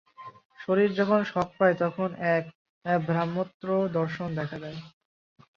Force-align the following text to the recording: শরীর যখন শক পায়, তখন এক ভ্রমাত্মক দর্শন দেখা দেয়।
শরীর 0.59 0.89
যখন 0.93 1.19
শক 1.25 1.49
পায়, 1.57 1.75
তখন 1.79 2.09
এক 2.35 2.43
ভ্রমাত্মক 3.05 3.81
দর্শন 3.97 4.29
দেখা 4.39 4.57
দেয়। 4.63 4.79